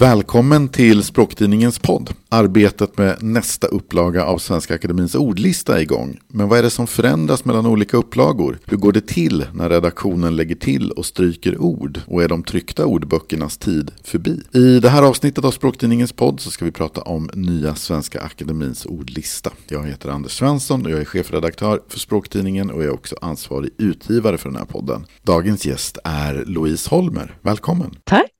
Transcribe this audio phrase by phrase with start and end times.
[0.00, 2.10] Välkommen till Språktidningens podd.
[2.28, 6.18] Arbetet med nästa upplaga av Svenska Akademins ordlista är igång.
[6.28, 8.58] Men vad är det som förändras mellan olika upplagor?
[8.66, 12.00] Hur går det till när redaktionen lägger till och stryker ord?
[12.06, 14.42] Och är de tryckta ordböckernas tid förbi?
[14.52, 18.86] I det här avsnittet av Språktidningens podd så ska vi prata om nya Svenska Akademins
[18.86, 19.50] ordlista.
[19.68, 23.70] Jag heter Anders Svensson och jag är chefredaktör för Språktidningen och jag är också ansvarig
[23.78, 25.06] utgivare för den här podden.
[25.22, 27.36] Dagens gäst är Louise Holmer.
[27.42, 27.94] Välkommen!
[28.04, 28.39] Tack!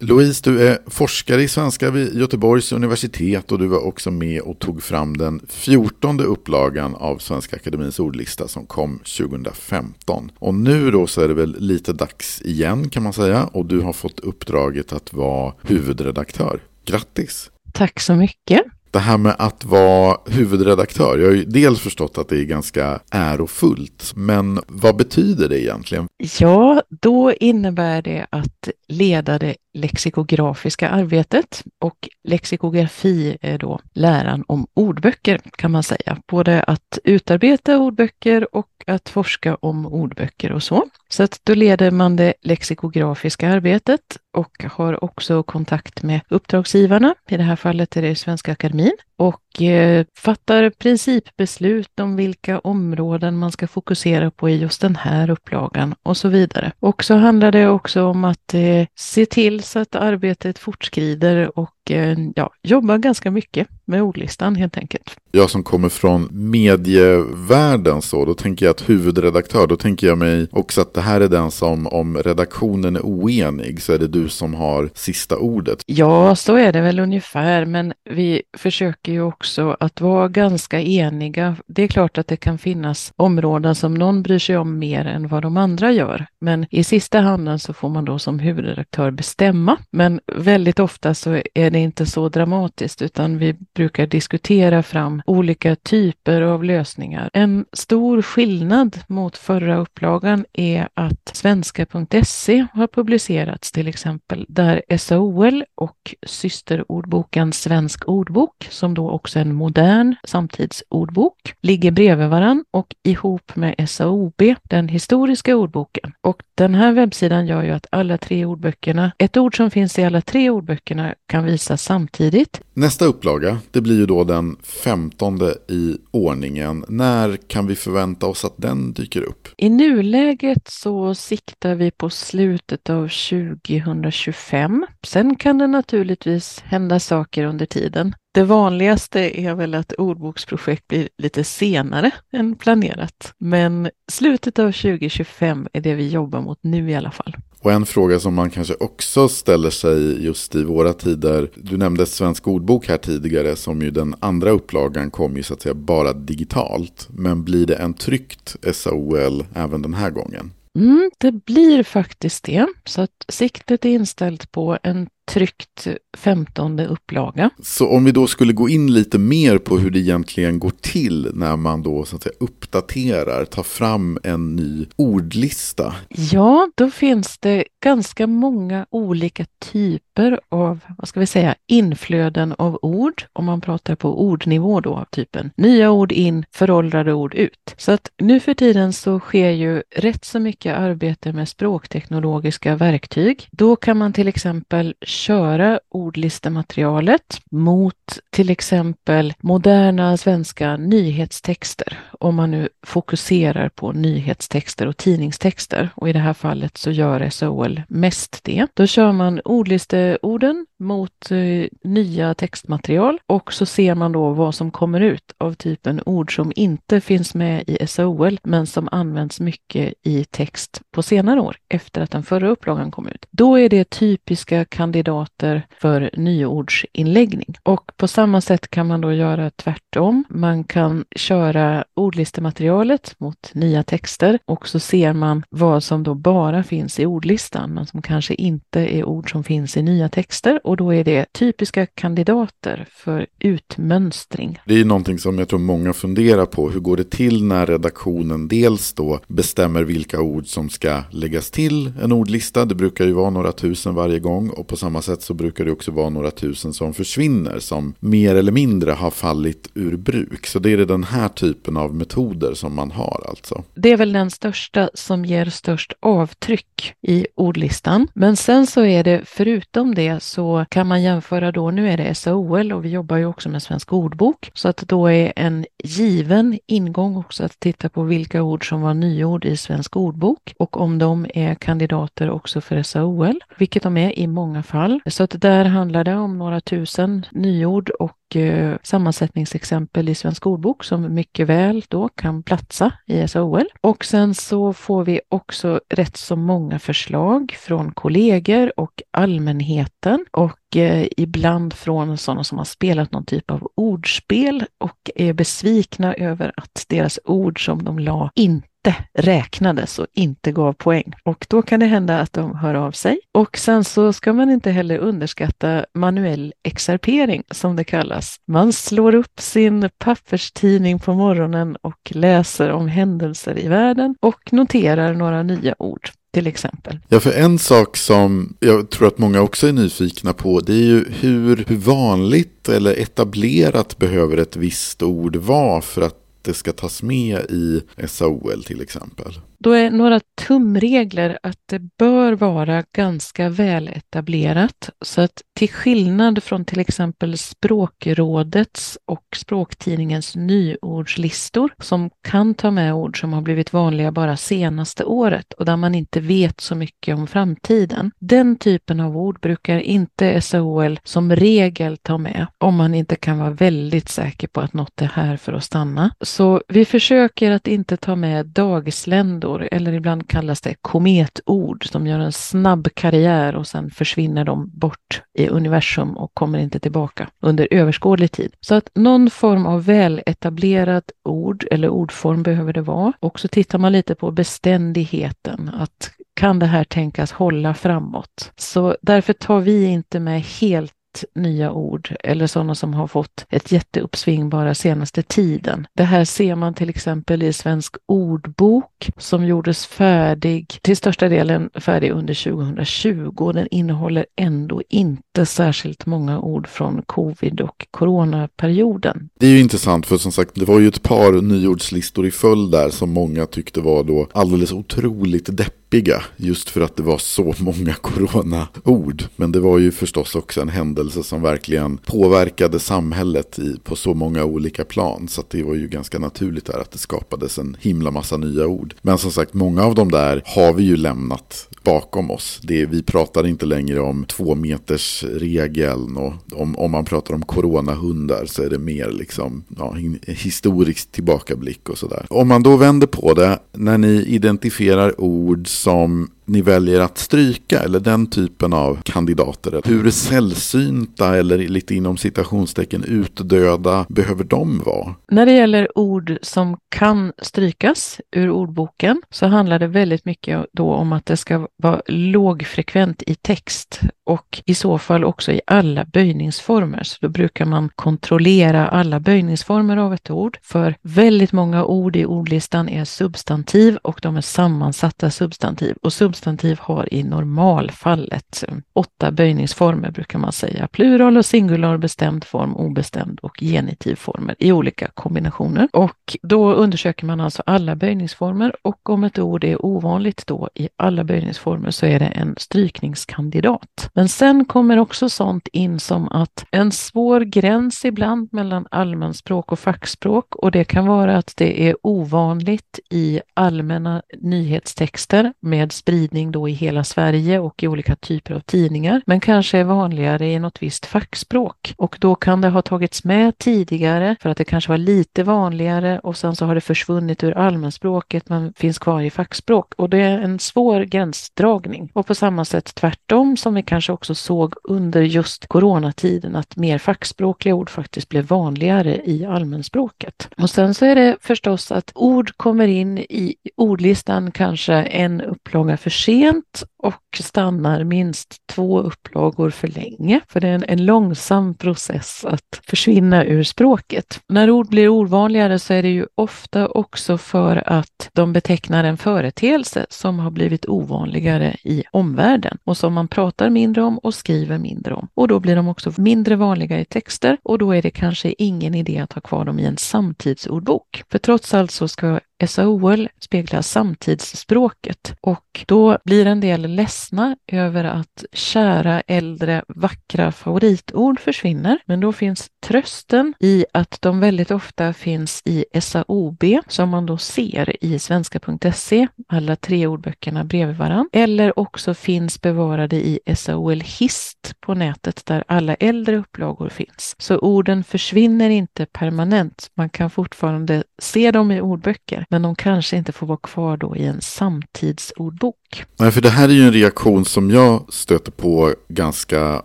[0.00, 4.58] Louise, du är forskare i svenska vid Göteborgs universitet och du var också med och
[4.58, 10.30] tog fram den fjortonde upplagan av Svenska Akademins ordlista som kom 2015.
[10.38, 13.80] Och nu då så är det väl lite dags igen kan man säga och du
[13.80, 16.62] har fått uppdraget att vara huvudredaktör.
[16.84, 17.50] Grattis!
[17.72, 18.62] Tack så mycket!
[18.90, 23.00] Det här med att vara huvudredaktör, jag har ju dels förstått att det är ganska
[23.10, 26.06] ärofullt, men vad betyder det egentligen?
[26.38, 34.66] Ja, då innebär det att leda det lexikografiska arbetet och lexikografi är då läran om
[34.74, 36.16] ordböcker kan man säga.
[36.26, 40.84] Både att utarbeta ordböcker och att forska om ordböcker och så.
[41.08, 44.00] Så att då leder man det lexikografiska arbetet
[44.32, 47.14] och har också kontakt med uppdragsgivarna.
[47.28, 53.36] I det här fallet är det Svenska Akademin och eh, fattar principbeslut om vilka områden
[53.36, 56.72] man ska fokusera på i just den här upplagan och så vidare.
[56.80, 61.90] Och så handlar det också om att eh, se till så att arbetet fortskrider och
[61.90, 65.16] eh, ja, jobbar ganska mycket med ordlistan helt enkelt.
[65.32, 70.48] Jag som kommer från medievärlden så, då tänker jag att huvudredaktör, då tänker jag mig
[70.50, 74.28] också att det här är den som om redaktionen är oenig så är det du
[74.28, 75.82] som har sista ordet.
[75.86, 81.56] Ja, så är det väl ungefär, men vi försöker ju också att vara ganska eniga.
[81.66, 85.28] Det är klart att det kan finnas områden som någon bryr sig om mer än
[85.28, 89.76] vad de andra gör, men i sista handen så får man då som huvudredaktör bestämma.
[89.90, 95.76] Men väldigt ofta så är det inte så dramatiskt, utan vi brukar diskutera fram olika
[95.76, 97.30] typer av lösningar.
[97.32, 105.64] En stor skillnad mot förra upplagan är att svenska.se har publicerats till exempel, där SAOL
[105.74, 112.94] och systerordboken Svensk ordbok, som då också är en modern samtidsordbok, ligger bredvid varann och
[113.02, 116.12] ihop med SAOB, den historiska ordboken.
[116.20, 120.04] Och den här webbsidan gör ju att alla tre ordböckerna, ett ord som finns i
[120.04, 122.60] alla tre ordböckerna kan visas samtidigt.
[122.74, 126.84] Nästa upplaga, det blir ju då den femtonde i ordningen.
[126.88, 129.48] När kan vi förvänta oss att den dyker upp?
[129.56, 134.86] I nuläget så siktar vi på slutet av 2025.
[135.06, 138.14] Sen kan det naturligtvis hända saker under tiden.
[138.34, 143.34] Det vanligaste är väl att ordboksprojekt blir lite senare än planerat.
[143.38, 147.36] Men slutet av 2025 är det vi jobbar mot nu i alla fall.
[147.60, 151.50] Och en fråga som man kanske också ställer sig just i våra tider.
[151.54, 155.62] Du nämnde Svensk ordbok här tidigare som ju den andra upplagan kom ju så att
[155.62, 157.08] säga bara digitalt.
[157.10, 160.52] Men blir det en tryckt SAOL även den här gången?
[160.78, 162.66] Mm, det blir faktiskt det.
[162.84, 167.50] Så att siktet är inställt på en tryckt femtonde upplaga.
[167.62, 171.30] Så om vi då skulle gå in lite mer på hur det egentligen går till
[171.34, 175.94] när man då så att säga uppdaterar, tar fram en ny ordlista.
[176.08, 182.78] Ja, då finns det ganska många olika typer av, vad ska vi säga, inflöden av
[182.82, 183.22] ord.
[183.32, 187.74] Om man pratar på ordnivå då av typen nya ord in, föråldrade ord ut.
[187.76, 193.48] Så att nu för tiden så sker ju rätt så mycket arbete med språkteknologiska verktyg.
[193.50, 201.98] Då kan man till exempel köra ordlistematerialet mot till exempel moderna svenska nyhetstexter.
[202.20, 207.30] Om man nu fokuserar på nyhetstexter och tidningstexter och i det här fallet så gör
[207.30, 208.66] SOL mest det.
[208.74, 214.70] Då kör man ordlisteorden mot eh, nya textmaterial och så ser man då vad som
[214.70, 219.94] kommer ut av typen ord som inte finns med i SOL men som används mycket
[220.02, 223.26] i text på senare år efter att den förra upplagan kom ut.
[223.30, 229.50] Då är det typiska kandidater för nyordsinläggning och på samma sätt kan man då göra
[229.50, 230.24] tvärtom.
[230.28, 236.62] Man kan köra ordlistematerialet mot nya texter och så ser man vad som då bara
[236.62, 240.76] finns i ordlistan men som kanske inte är ord som finns i nya texter och
[240.76, 244.58] då är det typiska kandidater för utmönstring.
[244.66, 246.70] Det är någonting som jag tror många funderar på.
[246.70, 251.92] Hur går det till när redaktionen dels då bestämmer vilka ord som ska läggas till
[252.02, 252.64] en ordlista.
[252.64, 255.72] Det brukar ju vara några tusen varje gång och på samma sätt så brukar det
[255.72, 260.46] också vara några tusen som försvinner som mer eller mindre har fallit ur bruk.
[260.46, 263.64] Så det är den här typen av metoder som man har alltså.
[263.74, 268.08] Det är väl den största som ger störst avtryck i ordlistan.
[268.14, 272.14] Men sen så är det förutom det så kan man jämföra då, nu är det
[272.14, 276.58] SAOL och vi jobbar ju också med Svensk ordbok, så att då är en given
[276.66, 280.98] ingång också att titta på vilka ord som var nyord i Svensk ordbok och om
[280.98, 285.00] de är kandidater också för SAOL, vilket de är i många fall.
[285.06, 290.84] Så att där handlar det om några tusen nyord och Eh, sammansättningsexempel i Svensk ordbok
[290.84, 293.64] som mycket väl då kan platsa i SOL.
[293.80, 300.76] Och sen så får vi också rätt så många förslag från kollegor och allmänheten och
[300.76, 306.52] eh, ibland från sådana som har spelat någon typ av ordspel och är besvikna över
[306.56, 311.12] att deras ord som de la inte inte räknades och inte gav poäng.
[311.24, 313.20] Och då kan det hända att de hör av sig.
[313.34, 318.36] Och sen så ska man inte heller underskatta manuell exerpering som det kallas.
[318.46, 325.14] Man slår upp sin papperstidning på morgonen och läser om händelser i världen och noterar
[325.14, 326.98] några nya ord till exempel.
[327.08, 330.86] Ja, för en sak som jag tror att många också är nyfikna på det är
[330.86, 336.72] ju hur, hur vanligt eller etablerat behöver ett visst ord vara för att det ska
[336.72, 339.40] tas med i SAOL till exempel.
[339.60, 344.90] Då är några tumregler att det bör vara ganska väletablerat.
[345.04, 352.94] så att till skillnad från till exempel Språkrådets och Språktidningens nyordslistor som kan ta med
[352.94, 357.16] ord som har blivit vanliga bara senaste året och där man inte vet så mycket
[357.16, 358.10] om framtiden.
[358.18, 363.38] Den typen av ord brukar inte SAOL som regel ta med om man inte kan
[363.38, 366.10] vara väldigt säker på att något är här för att stanna.
[366.20, 372.06] Så vi försöker att inte ta med dagsländor kometor eller ibland kallas det kometord som
[372.06, 377.28] gör en snabb karriär och sen försvinner de bort i universum och kommer inte tillbaka
[377.42, 378.52] under överskådlig tid.
[378.60, 383.12] Så att någon form av väletablerat ord eller ordform behöver det vara.
[383.20, 388.52] Och så tittar man lite på beständigheten, att kan det här tänkas hålla framåt?
[388.56, 390.92] Så därför tar vi inte med helt
[391.34, 395.86] nya ord eller sådana som har fått ett jätteuppsving bara senaste tiden.
[395.94, 401.70] Det här ser man till exempel i Svensk ordbok som gjordes färdig, till största delen
[401.74, 409.28] färdig under 2020 den innehåller ändå inte särskilt många ord från covid och coronaperioden.
[409.40, 412.70] Det är ju intressant för som sagt det var ju ett par nyordslistor i följd
[412.70, 417.54] där som många tyckte var då alldeles otroligt deppiga just för att det var så
[417.58, 419.24] många coronaord.
[419.36, 423.96] Men det var ju förstås också en händelse händelse som verkligen påverkade samhället i, på
[423.96, 425.28] så många olika plan.
[425.28, 428.94] Så det var ju ganska naturligt där att det skapades en himla massa nya ord.
[429.02, 432.60] Men som sagt, många av de där har vi ju lämnat bakom oss.
[432.62, 437.42] Det, vi pratar inte längre om två meters regeln och om, om man pratar om
[437.42, 439.94] coronahundar så är det mer liksom ja,
[440.26, 442.26] historisk tillbakablick och sådär.
[442.30, 447.80] Om man då vänder på det, när ni identifierar ord som ni väljer att stryka
[447.80, 449.80] eller den typen av kandidater?
[449.84, 455.14] Hur sällsynta eller lite inom citationstecken utdöda behöver de vara?
[455.30, 460.92] När det gäller ord som kan strykas ur ordboken så handlar det väldigt mycket då
[460.94, 466.04] om att det ska vara lågfrekvent i text och i så fall också i alla
[466.04, 467.02] böjningsformer.
[467.02, 470.58] Så då brukar man kontrollera alla böjningsformer av ett ord.
[470.62, 475.96] För väldigt många ord i ordlistan är substantiv och de är sammansatta substantiv.
[476.02, 480.88] Och substantiv har i normalfallet eh, åtta böjningsformer brukar man säga.
[480.88, 485.88] Plural och singular, bestämd form, obestämd och genitivformer i olika kombinationer.
[485.92, 490.88] Och då undersöker man alltså alla böjningsformer och om ett ord är ovanligt då i
[490.96, 494.10] alla böjningsformer så är det en strykningskandidat.
[494.18, 499.78] Men sen kommer också sånt in som att en svår gräns ibland mellan allmänspråk och
[499.78, 506.68] fackspråk och det kan vara att det är ovanligt i allmänna nyhetstexter med spridning då
[506.68, 510.82] i hela Sverige och i olika typer av tidningar, men kanske är vanligare i något
[510.82, 511.94] visst fackspråk.
[511.96, 516.18] Och då kan det ha tagits med tidigare för att det kanske var lite vanligare
[516.18, 520.18] och sen så har det försvunnit ur allmänspråket men finns kvar i fackspråk och det
[520.18, 522.10] är en svår gränsdragning.
[522.14, 526.98] Och på samma sätt tvärtom som vi kanske också såg under just coronatiden att mer
[526.98, 530.48] fackspråkliga ord faktiskt blev vanligare i allmänspråket.
[530.56, 535.96] Och sen så är det förstås att ord kommer in i ordlistan kanske en upplaga
[535.96, 541.74] för sent och stannar minst två upplagor för länge, för det är en, en långsam
[541.74, 544.40] process att försvinna ur språket.
[544.48, 549.16] När ord blir ovanligare så är det ju ofta också för att de betecknar en
[549.16, 554.34] företeelse som har blivit ovanligare i omvärlden och som man pratar mindre mindre om och
[554.34, 555.28] skriver mindre om.
[555.34, 558.94] Och då blir de också mindre vanliga i texter och då är det kanske ingen
[558.94, 561.22] idé att ha kvar dem i en samtidsordbok.
[561.30, 568.04] För trots allt så ska SAOL speglar samtidsspråket och då blir en del ledsna över
[568.04, 571.98] att kära äldre vackra favoritord försvinner.
[572.06, 577.38] Men då finns trösten i att de väldigt ofta finns i SAOB som man då
[577.38, 584.74] ser i svenska.se, alla tre ordböckerna bredvid varann, eller också finns bevarade i SAOL Hist
[584.80, 587.34] på nätet där alla äldre upplagor finns.
[587.38, 589.90] Så orden försvinner inte permanent.
[589.94, 594.16] Man kan fortfarande se dem i ordböcker, men de kanske inte får vara kvar då
[594.16, 595.74] i en samtidsordbok.
[596.18, 599.82] Nej, för det här är ju en reaktion som jag stöter på ganska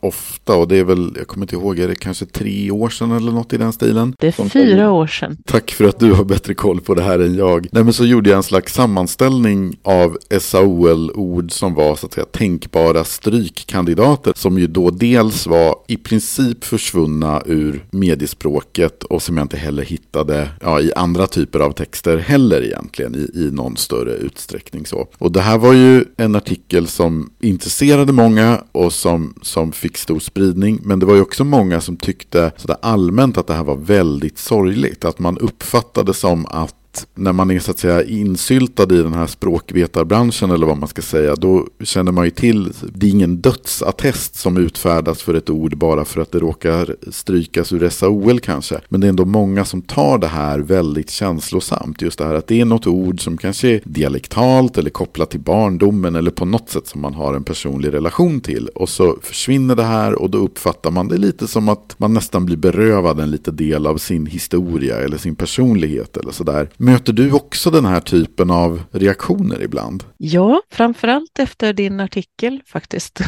[0.00, 3.12] ofta och det är väl, jag kommer inte ihåg, är det kanske tre år sedan
[3.12, 4.14] eller något i den stilen?
[4.18, 5.36] Det är Som- fyra år sedan.
[5.46, 7.66] Tack för att du har bättre koll på det här än jag.
[7.72, 12.26] Nej men så gjorde jag en slags sammanställning av SAOL-ord som var så att säga
[12.26, 14.32] tänkbara strykkandidater.
[14.36, 19.82] Som ju då dels var i princip försvunna ur mediespråket och som jag inte heller
[19.82, 24.86] hittade ja, i andra typer av texter heller egentligen i, i någon större utsträckning.
[24.86, 25.08] Så.
[25.18, 30.18] Och det här var ju en artikel som intresserade många och som, som fick stor
[30.18, 30.80] spridning.
[30.82, 34.38] Men det var ju också många som tyckte sådär allmänt att det här var väldigt
[34.38, 35.04] sorgligt.
[35.04, 36.77] Att man uppfattade som att
[37.14, 41.02] när man är så att säga insyltad i den här språkvetarbranschen eller vad man ska
[41.02, 45.76] säga, då känner man ju till, det är ingen dödsattest som utfärdas för ett ord
[45.76, 48.80] bara för att det råkar strykas ur SAOL kanske.
[48.88, 52.46] Men det är ändå många som tar det här väldigt känslosamt, just det här att
[52.46, 56.70] det är något ord som kanske är dialektalt eller kopplat till barndomen eller på något
[56.70, 58.68] sätt som man har en personlig relation till.
[58.74, 62.46] Och så försvinner det här och då uppfattar man det lite som att man nästan
[62.46, 66.68] blir berövad en liten del av sin historia eller sin personlighet eller sådär.
[66.88, 70.04] Möter du också den här typen av reaktioner ibland?
[70.16, 73.20] Ja, framförallt efter din artikel faktiskt.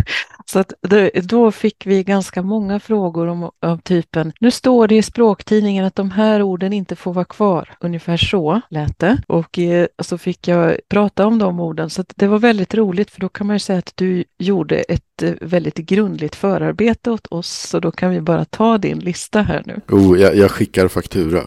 [0.50, 4.96] Så att det, då fick vi ganska många frågor om, av typen, nu står det
[4.96, 7.76] i språktidningen att de här orden inte får vara kvar.
[7.80, 9.22] Ungefär så lät det.
[9.26, 11.90] Och eh, så fick jag prata om de orden.
[11.90, 14.76] Så att det var väldigt roligt för då kan man ju säga att du gjorde
[14.76, 17.48] ett eh, väldigt grundligt förarbete åt oss.
[17.48, 19.80] Så då kan vi bara ta din lista här nu.
[19.88, 21.42] Oh, jag, jag skickar faktura.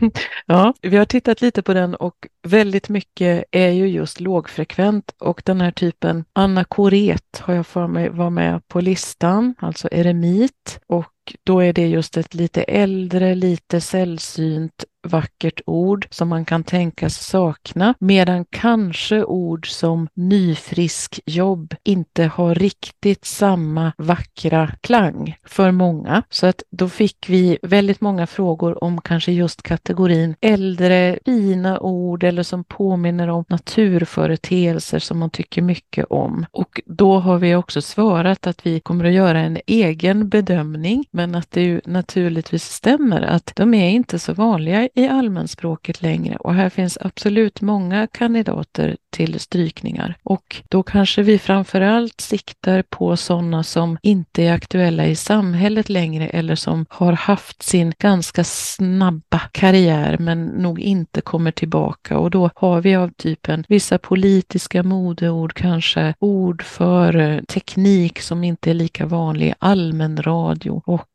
[0.46, 5.42] ja, vi har tittat lite på den och väldigt mycket är ju just lågfrekvent och
[5.44, 11.12] den här typen anakoret har jag för mig var med på listan, alltså eremit och
[11.44, 17.14] då är det just ett lite äldre, lite sällsynt vackert ord som man kan tänkas
[17.14, 26.22] sakna, medan kanske ord som nyfrisk jobb inte har riktigt samma vackra klang för många.
[26.30, 32.24] Så att då fick vi väldigt många frågor om kanske just kategorin äldre fina ord
[32.24, 36.46] eller som påminner om naturföreteelser som man tycker mycket om.
[36.50, 41.34] Och då har vi också svarat att vi kommer att göra en egen bedömning, men
[41.34, 46.36] att det ju naturligtvis stämmer att de är inte så vanliga i allmänspråket längre.
[46.36, 50.16] Och här finns absolut många kandidater till strykningar.
[50.22, 56.28] Och då kanske vi framförallt siktar på sådana som inte är aktuella i samhället längre
[56.28, 62.18] eller som har haft sin ganska snabba karriär men nog inte kommer tillbaka.
[62.18, 68.70] Och då har vi av typen vissa politiska modeord kanske, ord för teknik som inte
[68.70, 71.08] är lika vanlig allmän radio och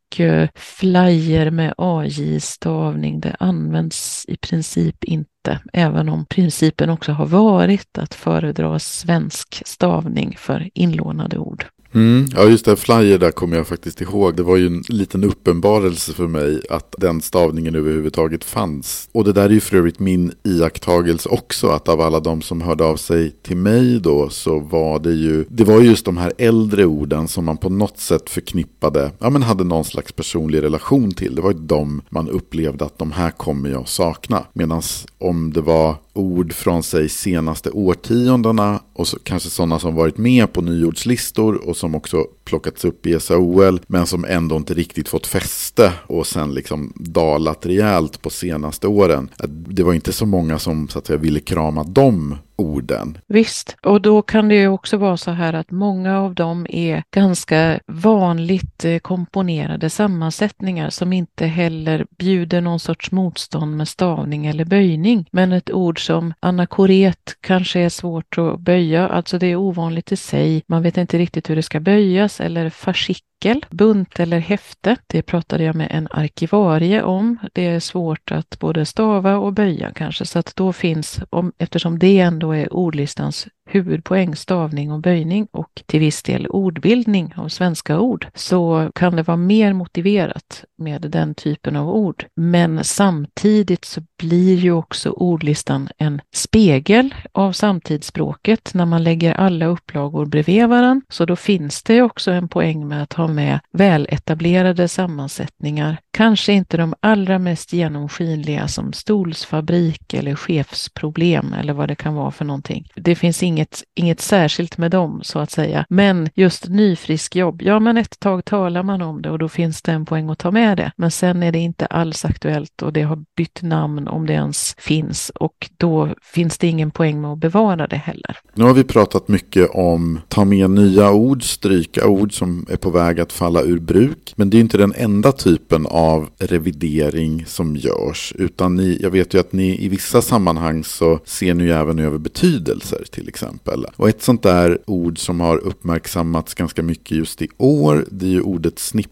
[0.54, 3.20] flyer med AJ-stavning.
[3.20, 10.36] Det används i princip inte, även om principen också har varit att föredra svensk stavning
[10.38, 11.66] för inlånade ord.
[11.94, 12.76] Mm, ja, just det.
[12.76, 14.36] Flyer där kommer jag faktiskt ihåg.
[14.36, 19.08] Det var ju en liten uppenbarelse för mig att den stavningen överhuvudtaget fanns.
[19.12, 21.68] Och det där är ju för övrigt min iakttagelse också.
[21.68, 25.44] Att av alla de som hörde av sig till mig då så var det ju.
[25.48, 29.10] Det var just de här äldre orden som man på något sätt förknippade.
[29.18, 31.34] Ja men hade någon slags personlig relation till.
[31.34, 34.44] Det var ju de man upplevde att de här kommer jag sakna.
[34.52, 34.82] Medan
[35.18, 40.52] om det var ord från sig senaste årtiondena och så, kanske sådana som varit med
[40.52, 45.26] på nyordslistor och som också plockats upp i SAOL men som ändå inte riktigt fått
[45.26, 49.30] fäste och sen liksom dalat rejält på senaste åren.
[49.48, 53.18] Det var inte så många som så att säga ville krama de orden.
[53.26, 57.02] Visst, och då kan det ju också vara så här att många av dem är
[57.10, 64.64] ganska vanligt eh, komponerade sammansättningar som inte heller bjuder någon sorts motstånd med stavning eller
[64.64, 65.28] böjning.
[65.32, 70.16] Men ett ord som anakoret kanske är svårt att böja, alltså det är ovanligt i
[70.16, 70.62] sig.
[70.66, 74.96] Man vet inte riktigt hur det ska böjas eller fascikel, bunt eller häfte.
[75.06, 77.38] Det pratade jag med en arkivarie om.
[77.52, 81.98] Det är svårt att både stava och böja kanske, så att då finns, om, eftersom
[81.98, 88.00] det ändå är ordlistans huvudpoäng, stavning och böjning och till viss del ordbildning av svenska
[88.00, 92.26] ord så kan det vara mer motiverat med den typen av ord.
[92.36, 99.66] Men samtidigt så blir ju också ordlistan en spegel av samtidsspråket när man lägger alla
[99.66, 101.06] upplagor bredvid varandra.
[101.08, 105.98] Så då finns det också en poäng med att ha med väletablerade sammansättningar.
[106.10, 112.30] Kanske inte de allra mest genomskinliga som stolsfabrik eller chefsproblem eller vad det kan vara
[112.30, 112.88] för någonting.
[112.94, 115.84] Det finns inget, inget särskilt med dem så att säga.
[115.88, 119.92] Men just nyfriskjobb, ja men ett tag talar man om det och då finns det
[119.92, 120.92] en poäng att ta med det.
[120.96, 124.74] Men sen är det inte alls aktuellt och det har bytt namn om det ens
[124.78, 128.36] finns och då finns det ingen poäng med att bevara det heller.
[128.54, 132.90] Nu har vi pratat mycket om ta med nya ord, stryka ord som är på
[132.90, 134.32] väg att falla ur bruk.
[134.36, 139.34] Men det är inte den enda typen av revidering som görs utan ni, jag vet
[139.34, 143.86] ju att ni i vissa sammanhang så ser ni ju även över betydelser till exempel.
[143.96, 148.30] Och ett sånt där ord som har uppmärksammats ganska mycket just i år det är
[148.30, 149.10] ju ordet snipp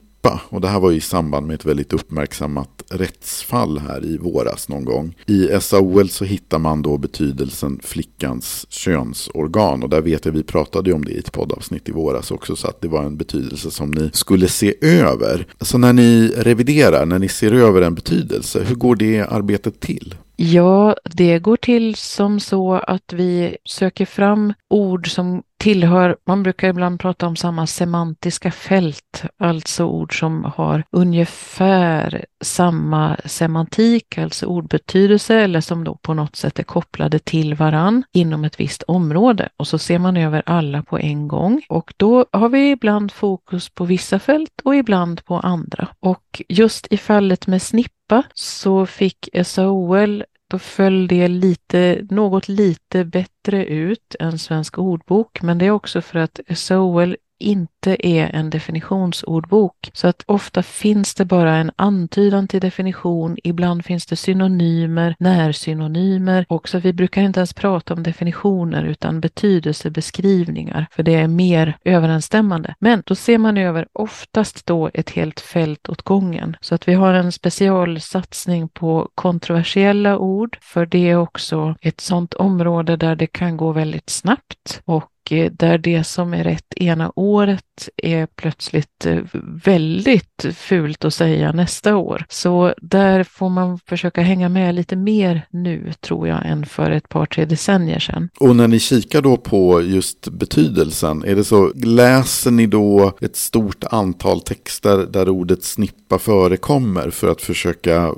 [0.48, 4.84] och det här var i samband med ett väldigt uppmärksammat rättsfall här i våras någon
[4.84, 5.14] gång.
[5.26, 10.90] I SAOL så hittar man då betydelsen flickans könsorgan och där vet jag vi pratade
[10.90, 13.70] ju om det i ett poddavsnitt i våras också så att det var en betydelse
[13.70, 15.46] som ni skulle se över.
[15.60, 20.14] Så när ni reviderar, när ni ser över en betydelse, hur går det arbetet till?
[20.36, 26.68] Ja, det går till som så att vi söker fram ord som tillhör, man brukar
[26.68, 35.34] ibland prata om samma semantiska fält, alltså ord som har ungefär samma semantik, alltså ordbetydelse
[35.34, 39.48] eller som då på något sätt är kopplade till varann inom ett visst område.
[39.56, 43.68] Och så ser man över alla på en gång och då har vi ibland fokus
[43.68, 45.88] på vissa fält och ibland på andra.
[46.00, 53.04] Och just i fallet med snippa så fick SAOL då föll det lite, något lite
[53.04, 58.50] bättre ut än Svensk ordbok, men det är också för att SOL inte är en
[58.50, 59.90] definitionsordbok.
[59.92, 63.36] Så att ofta finns det bara en antydan till definition.
[63.44, 66.46] Ibland finns det synonymer, närsynonymer.
[66.48, 71.78] och så vi brukar inte ens prata om definitioner utan betydelsebeskrivningar, för det är mer
[71.84, 72.74] överensstämmande.
[72.78, 76.56] Men då ser man över oftast då ett helt fält åt gången.
[76.60, 82.34] Så att vi har en specialsatsning på kontroversiella ord, för det är också ett sådant
[82.34, 87.12] område där det kan gå väldigt snabbt och Eh, där det som är rätt ena
[87.16, 89.18] året är plötsligt eh,
[89.64, 92.24] väldigt fult att säga nästa år.
[92.28, 97.08] Så där får man försöka hänga med lite mer nu tror jag än för ett
[97.08, 98.28] par, tre decennier sedan.
[98.40, 103.36] Och när ni kikar då på just betydelsen, är det så, läser ni då ett
[103.36, 108.14] stort antal texter där ordet snippa förekommer för att försöka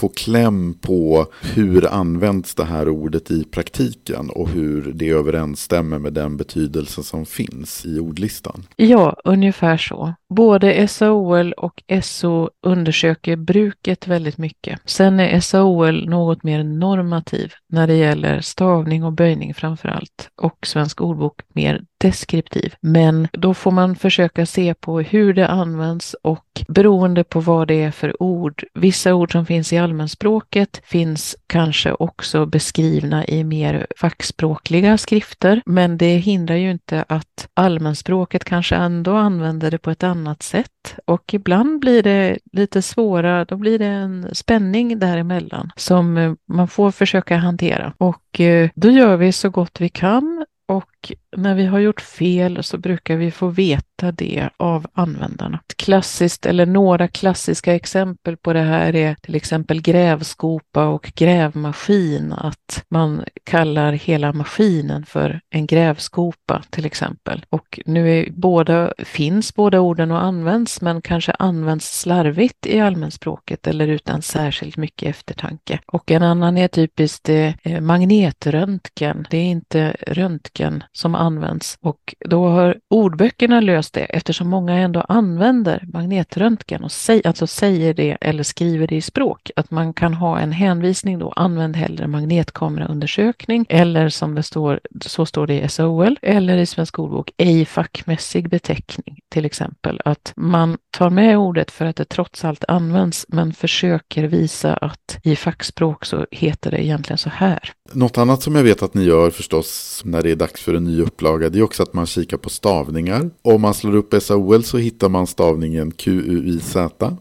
[0.00, 6.12] få kläm på hur används det här ordet i praktiken och hur det överensstämmer med
[6.12, 8.66] den betydelse som finns i ordlistan?
[8.76, 10.14] Ja, ungefär så.
[10.34, 14.80] Både SAOL och SO undersöker bruket väldigt mycket.
[14.84, 20.66] Sen är SAOL något mer normativ när det gäller stavning och böjning framför allt och
[20.66, 22.74] Svensk ordbok mer deskriptiv.
[22.80, 27.82] Men då får man försöka se på hur det används och beroende på vad det
[27.82, 28.64] är för ord.
[28.74, 35.98] Vissa ord som finns i allmänspråket finns kanske också beskrivna i mer fackspråkliga skrifter, men
[35.98, 41.34] det hindrar ju inte att allmänspråket kanske ändå använder det på ett annat sätt och
[41.34, 46.90] ibland blir det lite svåra, då blir det en spänning däremellan som eh, man får
[46.90, 50.99] försöka hantera och eh, då gör vi så gott vi kan och
[51.36, 55.60] när vi har gjort fel så brukar vi få veta det av användarna.
[55.66, 62.32] Ett klassiskt eller några klassiska exempel på det här är till exempel grävskopa och grävmaskin.
[62.32, 67.44] Att man kallar hela maskinen för en grävskopa till exempel.
[67.48, 73.66] Och nu är båda, finns båda orden och används men kanske används slarvigt i allmänspråket
[73.66, 75.80] eller utan särskilt mycket eftertanke.
[75.86, 79.26] Och en annan är typiskt eh, magnetröntgen.
[79.30, 85.00] Det är inte röntgen som används och då har ordböckerna löst det eftersom många ändå
[85.00, 89.50] använder magnetröntgen och säg, alltså säger det eller skriver det i språk.
[89.56, 95.26] Att man kan ha en hänvisning då, använd hellre magnetkameraundersökning eller som det står, så
[95.26, 100.00] står det i SOL eller i Svensk ordbok, ej fackmässig beteckning till exempel.
[100.04, 105.18] Att man tar med ordet för att det trots allt används men försöker visa att
[105.22, 107.72] i fackspråk så heter det egentligen så här.
[107.92, 110.84] Något annat som jag vet att ni gör förstås när det är dags för en
[110.84, 113.30] ny upplaga det är också att man kikar på stavningar.
[113.42, 116.72] Om man slår upp SAOL så hittar man stavningen QUIZ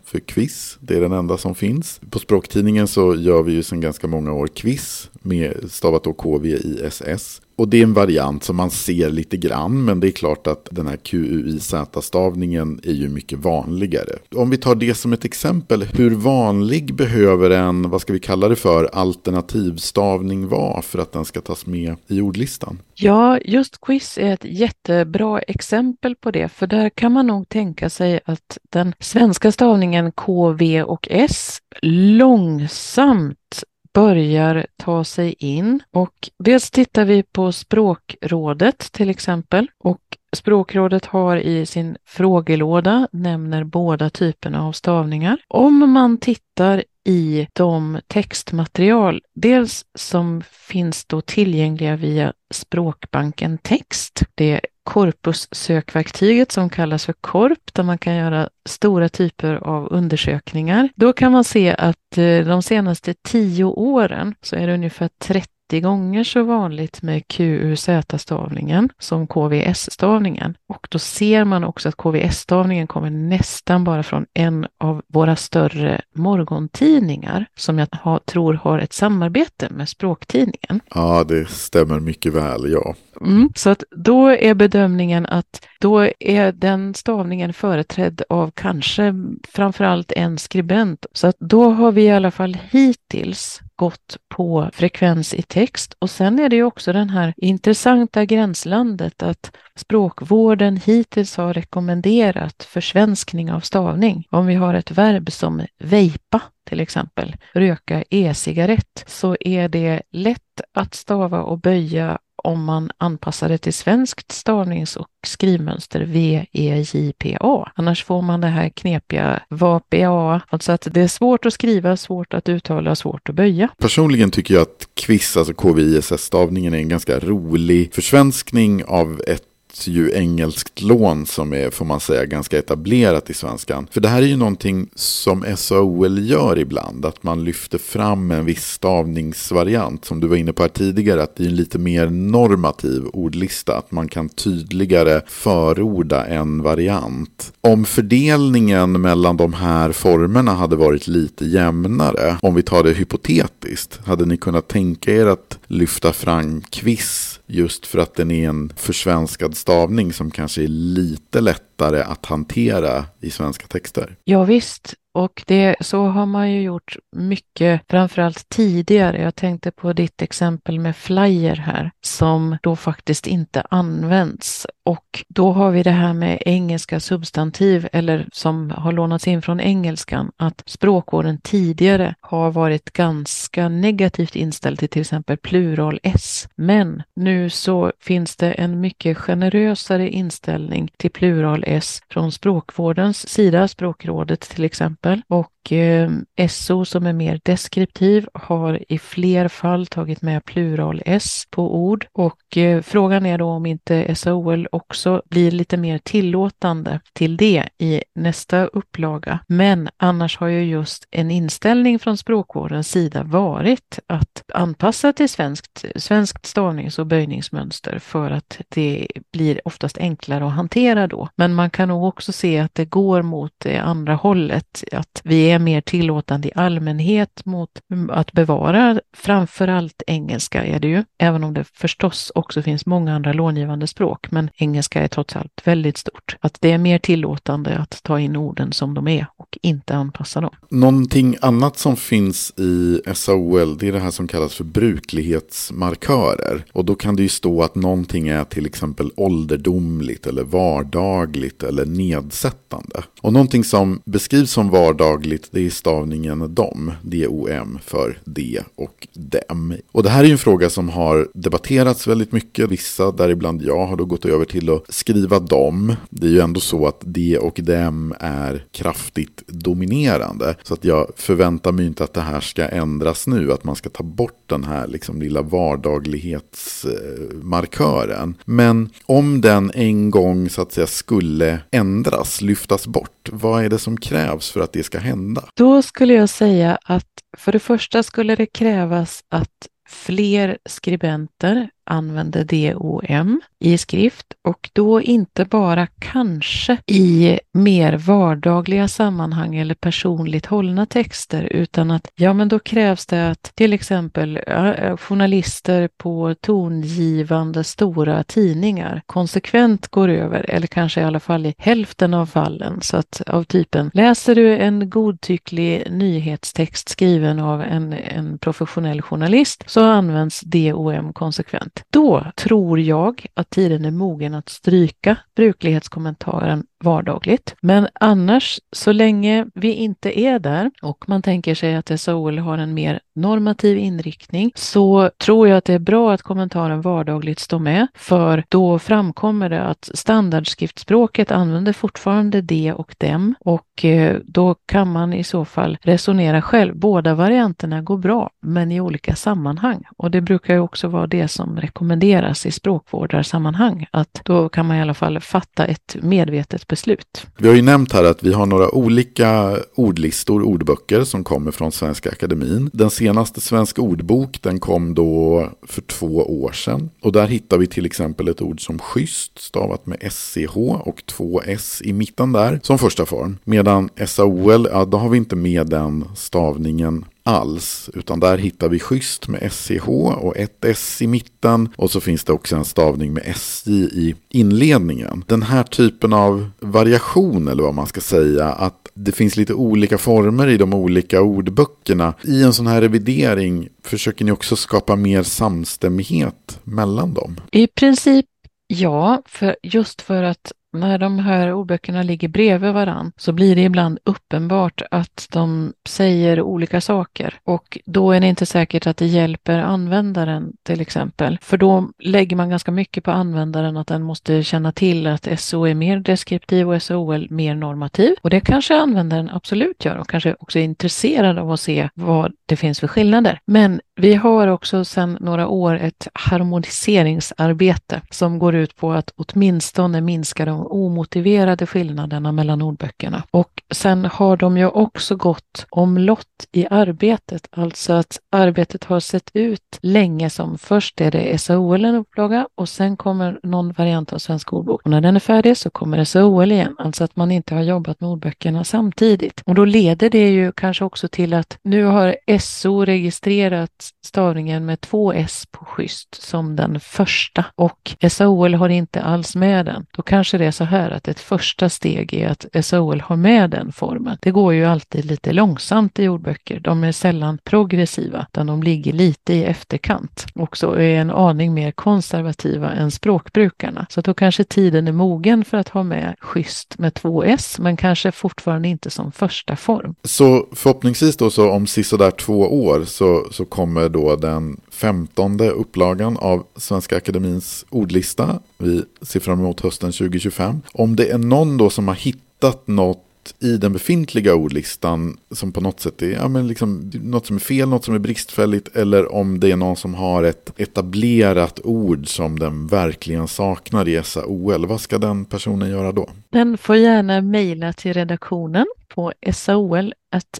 [0.05, 0.77] för quiz.
[0.82, 2.01] Det är den enda som finns.
[2.10, 7.41] På språktidningen så gör vi ju sedan ganska många år quiz med stavat då KVISS.
[7.60, 10.67] Och det är en variant som man ser lite grann, men det är klart att
[10.72, 14.12] den här QUIZ-stavningen är ju mycket vanligare.
[14.36, 18.48] Om vi tar det som ett exempel, hur vanlig behöver en, vad ska vi kalla
[18.48, 22.82] det för, alternativstavning vara för att den ska tas med i ordlistan?
[22.95, 27.89] Ja, just quiz är ett jättebra exempel på det, för där kan man nog tänka
[27.89, 36.30] sig att den svenska stavningen K, V och S långsamt börjar ta sig in och
[36.39, 39.99] dels tittar vi på språkrådet till exempel och
[40.36, 45.38] Språkrådet har i sin frågelåda nämner båda typerna av stavningar.
[45.47, 54.23] Om man tittar i de textmaterial, dels som finns då tillgängliga via Språkbanken Text.
[54.35, 60.89] Det är korpussökverktyget som kallas för KORP där man kan göra stora typer av undersökningar.
[60.95, 65.47] Då kan man se att eh, de senaste tio åren så är det ungefär 30
[65.69, 70.58] 30 gånger så vanligt med QUZ-stavningen som KVS-stavningen.
[70.67, 76.01] Och då ser man också att KVS-stavningen kommer nästan bara från en av våra större
[76.15, 80.82] morgontidningar som jag har, tror har ett samarbete med Språktidningen.
[80.95, 82.95] Ja, det stämmer mycket väl, ja.
[83.21, 89.13] Mm, så att då är bedömningen att då är den stavningen företrädd av kanske
[89.49, 91.05] framförallt en skribent.
[91.13, 96.09] Så att då har vi i alla fall hittills gått på frekvens i text och
[96.09, 103.51] sen är det ju också den här intressanta gränslandet att språkvården hittills har rekommenderat försvenskning
[103.51, 104.27] av stavning.
[104.29, 110.61] Om vi har ett verb som vejpa till exempel, röka e-cigarett, så är det lätt
[110.73, 117.71] att stava och böja om man anpassar det till svenskt stavnings och skrivmönster V-E-J-P-A.
[117.75, 122.34] Annars får man det här knepiga VAPA, alltså att det är svårt att skriva, svårt
[122.34, 123.69] att uttala, svårt att böja.
[123.78, 129.43] Personligen tycker jag att KVIS, alltså KVISS-stavningen, är en ganska rolig försvenskning av ett
[129.88, 133.88] ju engelskt lån som är, får man säga, ganska etablerat i svenskan.
[133.91, 138.45] För det här är ju någonting som SAOL gör ibland, att man lyfter fram en
[138.45, 140.05] viss stavningsvariant.
[140.05, 143.77] Som du var inne på här tidigare, att det är en lite mer normativ ordlista,
[143.77, 147.53] att man kan tydligare förorda en variant.
[147.62, 153.99] Om fördelningen mellan de här formerna hade varit lite jämnare, om vi tar det hypotetiskt,
[154.05, 158.73] hade ni kunnat tänka er att lyfta fram quiz Just för att den är en
[158.75, 164.15] försvenskad stavning som kanske är lite lättare att hantera i svenska texter.
[164.23, 169.21] Ja, visst, och det, så har man ju gjort mycket, framförallt tidigare.
[169.21, 174.67] Jag tänkte på ditt exempel med flyer här, som då faktiskt inte används.
[174.84, 179.60] Och då har vi det här med engelska substantiv, eller som har lånats in från
[179.60, 186.47] engelskan, att språkvården tidigare har varit ganska negativt inställd till till exempel plural s.
[186.55, 193.67] Men nu så finns det en mycket generösare inställning till plural s från språkvårdens sida,
[193.67, 195.24] språkrådet till exempel exempel.
[195.28, 196.10] Och eh,
[196.50, 202.08] SO som är mer deskriptiv har i fler fall tagit med plural S på ord
[202.13, 207.69] och eh, frågan är då om inte SOL också blir lite mer tillåtande till det
[207.78, 209.39] i nästa upplaga.
[209.48, 215.86] Men annars har ju just en inställning från språkvårdens sida varit att anpassa till svenskt,
[215.95, 221.30] svenskt stavnings och böjningsmönster för att det blir oftast enklare att hantera då.
[221.36, 225.48] Men man kan nog också se att det går mot det andra hållet, att vi
[225.51, 227.69] är mer tillåtande i allmänhet mot
[228.09, 233.33] att bevara framförallt engelska är det ju, även om det förstås också finns många andra
[233.33, 236.35] långivande språk, men engelska är trots allt väldigt stort.
[236.39, 240.41] Att det är mer tillåtande att ta in orden som de är och inte anpassa
[240.41, 240.55] dem.
[240.69, 246.65] Någonting annat som finns i SAOL, det är det här som kallas för bruklighetsmarkörer.
[246.73, 251.85] Och då kan det ju stå att någonting är till exempel ålderdomligt eller vardagligt eller
[251.85, 253.03] nedsättande.
[253.21, 259.75] Och någonting som beskrivs som vardagligt, det är stavningen dom, D-O-M för D och dem.
[259.91, 262.69] Och det här är ju en fråga som har debatterats väldigt mycket.
[262.69, 265.95] Vissa, däribland jag, har då gått över till att skriva dom.
[266.10, 270.56] Det är ju ändå så att D och dem är kraftigt dominerande.
[270.63, 273.89] Så att jag förväntar mig inte att det här ska ändras nu, att man ska
[273.89, 278.36] ta bort den här liksom lilla vardaglighetsmarkören.
[278.45, 283.79] Men om den en gång så att säga skulle ändras, lyftas bort, vad är det
[283.79, 285.43] som krävs för att det ska hända?
[285.55, 292.43] Då skulle jag säga att för det första skulle det krävas att fler skribenter använder
[292.43, 300.86] DOM i skrift och då inte bara kanske i mer vardagliga sammanhang eller personligt hållna
[300.86, 307.63] texter utan att ja men då krävs det att till exempel eh, journalister på tongivande
[307.63, 312.97] stora tidningar konsekvent går över eller kanske i alla fall i hälften av fallen så
[312.97, 319.84] att av typen läser du en godtycklig nyhetstext skriven av en, en professionell journalist så
[319.84, 321.78] används DOM konsekvent.
[321.89, 327.55] Då tror jag att tiden är mogen att stryka bruklighetskommentaren vardagligt.
[327.61, 332.57] Men annars, så länge vi inte är där och man tänker sig att SAOL har
[332.57, 337.59] en mer normativ inriktning så tror jag att det är bra att kommentaren vardagligt står
[337.59, 344.55] med för då framkommer det att standardskriftspråket använder fortfarande det och dem och eh, då
[344.65, 346.75] kan man i så fall resonera själv.
[346.75, 351.27] Båda varianterna går bra men i olika sammanhang och det brukar ju också vara det
[351.27, 357.27] som rekommenderas i språkvårdarsammanhang att då kan man i alla fall fatta ett medvetet beslut.
[357.38, 361.71] Vi har ju nämnt här att vi har några olika ordlistor, ordböcker som kommer från
[361.71, 362.69] Svenska Akademin.
[362.73, 366.89] Den senaste Svensk ordbok den kom då för två år sedan.
[367.01, 371.41] Och där hittar vi till exempel ett ord som schysst stavat med SCH och två
[371.45, 373.38] S i mitten där som första form.
[373.43, 377.89] Medan SAOL, ja då har vi inte med den stavningen alls.
[377.93, 381.69] Utan där hittar vi schysst med SCH och ett S i mitten.
[381.75, 385.23] Och så finns det också en stavning med SJ i inledningen.
[385.27, 388.45] Den här typen av variation eller vad man ska säga.
[388.45, 392.13] Att det finns lite olika former i de olika ordböckerna.
[392.23, 397.41] I en sån här revidering försöker ni också skapa mer samstämmighet mellan dem?
[397.51, 398.25] I princip
[398.71, 403.62] Ja, för just för att när de här ordböckerna ligger bredvid varann så blir det
[403.62, 409.05] ibland uppenbart att de säger olika saker och då är det inte säkert att det
[409.05, 411.38] hjälper användaren till exempel.
[411.41, 415.67] För då lägger man ganska mycket på användaren att den måste känna till att SO
[415.67, 418.15] är mer deskriptiv och SOL mer normativ.
[418.21, 422.34] Och det kanske användaren absolut gör och kanske också är intresserad av att se vad
[422.49, 423.39] det finns för skillnader.
[423.45, 430.01] Men vi har också sedan några år ett harmoniseringsarbete som går ut på att åtminstone
[430.01, 433.23] minska de omotiverade skillnaderna mellan ordböckerna.
[433.31, 439.29] Och sen har de ju också gått omlott i arbetet, alltså att arbetet har sett
[439.33, 444.17] ut länge som först är det SAOL en upplaga och sen kommer någon variant av
[444.17, 444.81] Svensk ordbok.
[444.83, 448.01] Och när den är färdig så kommer SAOL igen, alltså att man inte har jobbat
[448.01, 449.41] med ordböckerna samtidigt.
[449.45, 454.82] Och då leder det ju kanske också till att nu har SO registrerat stavningen med
[454.82, 459.86] två S på schysst som den första och SAOL har inte alls med den.
[459.91, 463.49] Då kanske det är så här att ett första steg är att SAOL har med
[463.49, 464.17] den formen.
[464.21, 466.60] Det går ju alltid lite långsamt i ordböcker.
[466.60, 471.54] De är sällan progressiva utan de ligger lite i efterkant och så är en aning
[471.54, 473.86] mer konservativa än språkbrukarna.
[473.89, 477.78] Så då kanske tiden är mogen för att ha med schysst med två S men
[477.78, 479.95] kanske fortfarande inte som första form.
[480.04, 486.17] Så förhoppningsvis då så om sisådär två år så, så kommer då den femtonde upplagan
[486.17, 488.39] av Svenska Akademins ordlista.
[488.57, 490.61] Vi ser fram emot hösten 2025.
[490.73, 493.03] Om det är någon då som har hittat något
[493.39, 497.39] i den befintliga ordlistan som på något sätt är ja, men liksom, något som är
[497.39, 502.08] fel, något som är bristfälligt eller om det är någon som har ett etablerat ord
[502.08, 504.65] som den verkligen saknar i SAOL.
[504.65, 506.10] Vad ska den personen göra då?
[506.29, 509.93] Den får gärna mejla till redaktionen på saol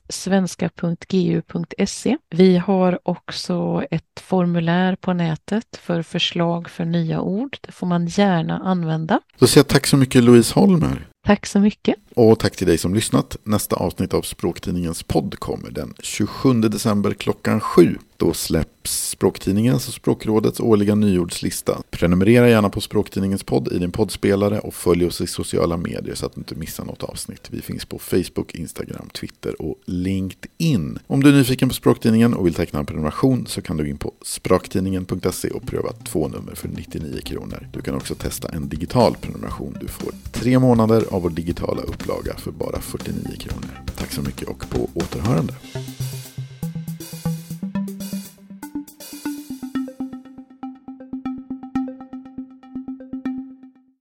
[0.10, 2.18] svenska.gu.se.
[2.30, 7.58] Vi har också ett formulär på nätet för förslag för nya ord.
[7.62, 9.20] Det får man gärna använda.
[9.40, 11.08] Då säger jag tack så mycket Louise Holmer.
[11.28, 11.96] Tack så mycket.
[12.22, 13.38] Och tack till dig som lyssnat.
[13.44, 17.98] Nästa avsnitt av Språktidningens podd kommer den 27 december klockan 7.
[18.18, 21.82] Då släpps Språktidningens och Språkrådets årliga nyordslista.
[21.92, 26.26] Prenumerera gärna på Språktidningens podd i din poddspelare och följ oss i sociala medier så
[26.26, 27.48] att du inte missar något avsnitt.
[27.52, 31.00] Vi finns på Facebook, Instagram, Twitter och LinkedIn.
[31.08, 33.90] Om du är nyfiken på Språktidningen och vill teckna en prenumeration så kan du gå
[33.90, 37.68] in på spraktidningen.se och pröva två nummer för 99 kronor.
[37.74, 39.78] Du kan också testa en digital prenumeration.
[39.82, 43.82] Du får tre månader av vår digitala upplaga för bara 49 kronor.
[43.96, 45.54] Tack så mycket och på återhörande.